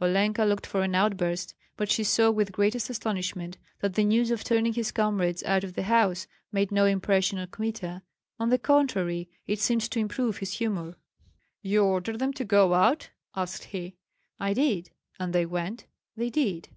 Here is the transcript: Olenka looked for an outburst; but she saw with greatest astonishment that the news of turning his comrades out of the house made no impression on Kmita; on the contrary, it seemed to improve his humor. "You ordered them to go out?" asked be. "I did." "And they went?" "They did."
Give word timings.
Olenka 0.00 0.42
looked 0.46 0.64
for 0.66 0.82
an 0.82 0.94
outburst; 0.94 1.54
but 1.76 1.90
she 1.90 2.02
saw 2.02 2.30
with 2.30 2.50
greatest 2.50 2.88
astonishment 2.88 3.58
that 3.80 3.92
the 3.92 4.04
news 4.04 4.30
of 4.30 4.42
turning 4.42 4.72
his 4.72 4.90
comrades 4.90 5.42
out 5.42 5.64
of 5.64 5.74
the 5.74 5.82
house 5.82 6.26
made 6.50 6.72
no 6.72 6.86
impression 6.86 7.38
on 7.38 7.46
Kmita; 7.48 8.00
on 8.40 8.48
the 8.48 8.56
contrary, 8.56 9.28
it 9.46 9.60
seemed 9.60 9.82
to 9.82 10.00
improve 10.00 10.38
his 10.38 10.54
humor. 10.54 10.96
"You 11.60 11.84
ordered 11.84 12.20
them 12.20 12.32
to 12.32 12.44
go 12.46 12.72
out?" 12.72 13.10
asked 13.34 13.70
be. 13.70 13.98
"I 14.40 14.54
did." 14.54 14.92
"And 15.20 15.34
they 15.34 15.44
went?" 15.44 15.84
"They 16.16 16.30
did." 16.30 16.70